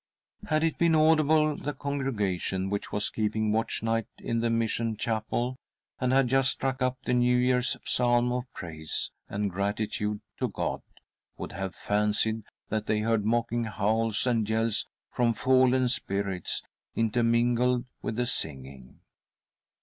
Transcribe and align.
Had 0.47 0.63
it 0.63 0.79
been 0.79 0.95
audible, 0.95 1.55
the 1.55 1.75
congregation 1.75 2.71
which 2.71 2.91
was' 2.91 3.07
keeping 3.11 3.51
watch 3.51 3.83
night 3.83 4.07
in 4.17 4.39
the 4.39 4.49
mission 4.49 4.97
chapel, 4.97 5.57
and 5.99 6.11
had 6.11 6.27
just 6.27 6.49
struck 6.49 6.81
up 6.81 6.97
the 7.03 7.13
New 7.13 7.37
Year's 7.37 7.77
psalm 7.85 8.31
of 8.31 8.51
praise 8.51 9.11
and 9.29 9.51
gratitude 9.51 10.21
to 10.39 10.47
God, 10.47 10.81
would 11.37 11.51
have 11.51 11.75
fancied 11.75 12.45
that 12.69 12.87
they 12.87 13.01
heard 13.01 13.23
mocking 13.25 13.65
howls 13.65 14.25
and 14.25 14.49
yells 14.49 14.87
from 15.11 15.33
fallen 15.33 15.87
spirits, 15.87 16.63
intermingled 16.95 17.85
with 18.01 18.15
the 18.15 18.25
singing. 18.25 19.01